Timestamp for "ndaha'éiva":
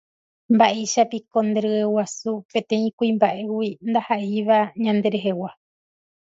3.89-4.59